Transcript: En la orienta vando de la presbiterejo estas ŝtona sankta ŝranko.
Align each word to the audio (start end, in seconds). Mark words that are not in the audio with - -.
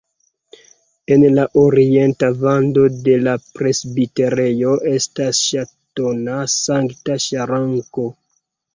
En 1.15 1.25
la 1.39 1.43
orienta 1.63 2.31
vando 2.39 2.87
de 3.09 3.19
la 3.27 3.37
presbiterejo 3.59 4.75
estas 4.97 5.45
ŝtona 5.53 6.43
sankta 6.59 7.23
ŝranko. 7.31 8.13